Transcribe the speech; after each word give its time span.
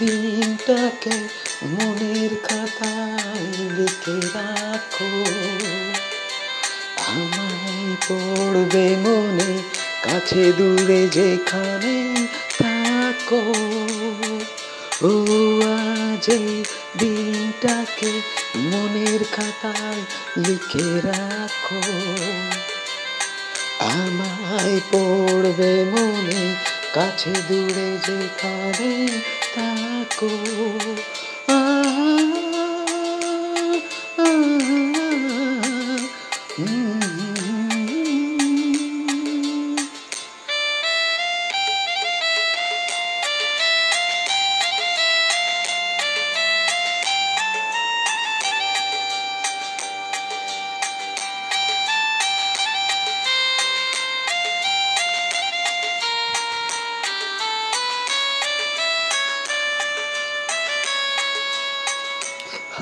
দিনটাকে 0.00 1.16
মনের 1.62 2.30
খাতায় 2.42 3.46
লিখে 3.76 4.16
রাখো। 4.34 5.10
আমায় 7.06 7.96
পড়বে 8.08 8.96
মনে, 8.96 9.58
কাছে 10.02 10.52
দূরে 10.52 11.08
যেখানে 11.08 12.26
থাকো। 12.58 13.42
ও 15.02 15.12
আজ 15.62 16.26
দিনটাকে 16.98 18.20
মনের 18.56 19.24
খাতায় 19.32 20.02
লিখে 20.36 21.08
রাখো। 21.08 21.80
আমায় 23.80 24.80
পড়বে 24.92 25.84
মনে 25.84 26.75
কাছে 26.96 27.32
দূরে 27.48 27.88
যেখানে 28.06 28.92
থাকো। 29.54 30.32
আ, 31.48 31.58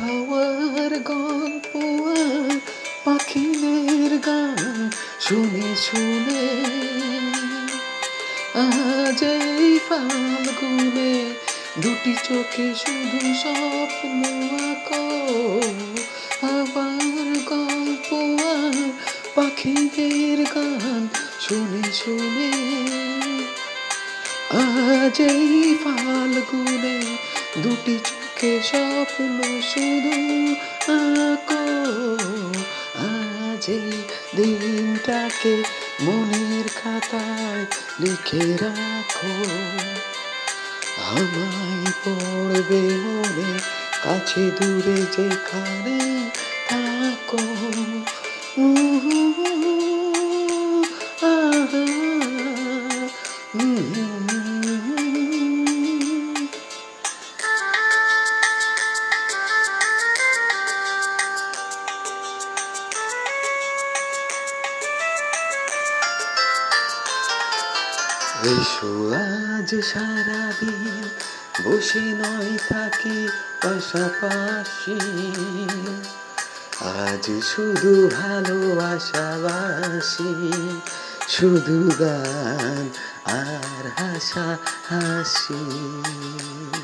হাওয়ার 0.05 0.92
গল্প 1.00 1.72
পাখিদের 3.05 4.12
গান 4.19 4.91
শুনে 5.20 5.69
শুনে। 5.77 6.44
আজ 8.64 9.20
এই 9.22 9.78
ফাল্গুনে 9.88 11.12
দুটি 11.83 12.14
চোখে 12.28 12.66
শুধু 12.74 13.20
স্বপ্ন 13.42 14.20
আঁকো। 14.70 15.05
হাওয়ার 16.42 17.30
গল্প 17.52 18.08
পাখিদের 19.34 20.39
গান 20.55 21.08
শুনে 21.40 21.84
শুনে। 21.92 22.51
আজ 24.62 25.20
এই 25.20 25.74
ফাল্গুনে 25.84 26.96
দুটি 27.62 27.96
চোখে 28.05 28.23
স্বপ্ন 28.62 29.42
শুধু 29.42 30.16
আঁকো। 30.92 31.64
আজ 32.98 33.66
দিনটাকে 34.36 35.62
মনের 36.00 36.68
খাতায় 36.83 37.66
লিখে 38.00 38.56
রাখো। 38.56 39.34
আমায় 40.98 41.92
পড়বে 42.04 42.80
মনে, 42.80 43.58
কাছে 44.02 44.50
দূরে 44.60 44.98
যেখানে 45.16 46.14
এসো 68.44 69.14
আজ 69.14 69.82
সারাদিন, 69.92 71.08
বসে 71.64 72.00
নয় 72.00 72.58
থাকি 72.68 73.28
পাশাপাশি। 73.62 74.98
আজ 76.80 77.42
শুধু 77.42 78.08
ভালোবাসাবাসি, 78.08 80.52
শুধু 81.28 81.90
গান 82.00 82.88
আর 83.24 83.84
হাসা 83.98 84.56
হাসি। 84.88 86.83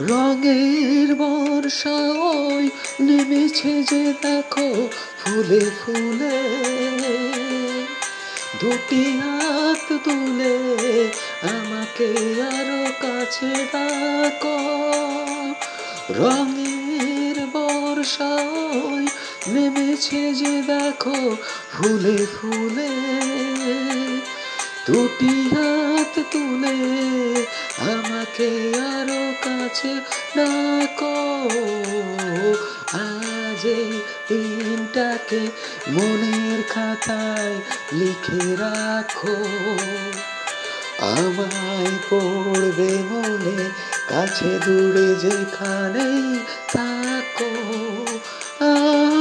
রঙের 0.00 1.14
বর্ষায় 1.14 2.68
নেমেছে 3.00 3.72
যে 3.82 4.14
দেখো 4.22 4.88
ফুলে 5.20 5.62
ফুলে। 5.78 6.38
দুটি 8.60 9.04
হাত 9.18 9.86
তুলে 10.04 10.56
আমাকে 11.42 12.08
আরও 12.56 12.82
কাছে 13.02 13.50
ডাকো। 13.72 14.58
রঙের 16.10 17.36
বর্ষায় 17.52 19.06
নেমেছে 19.48 20.34
যে 20.34 20.62
দেখো 20.62 21.36
ফুলে 21.72 22.26
ফুলে। 22.34 22.90
দুটি 24.86 25.32
হাত 25.50 26.14
তুলে 26.32 26.76
আমাকে 27.92 28.48
আরও 28.94 29.17
কাছে 29.44 29.92
ডাকো। 30.36 31.16
আজ 32.92 33.64
এই 33.66 34.00
দিনটাকে 34.28 35.42
মনের 35.88 36.60
খাতায় 36.68 37.54
লিখে 37.92 38.56
রাখো। 38.56 39.36
আমায় 41.14 41.94
পড়বে 42.10 42.92
মনে, 43.10 43.70
কাছে 44.08 44.58
দূরে 44.66 45.14
যেখানেই 45.14 46.44
থাকো। 46.72 47.50
আ 48.64 49.17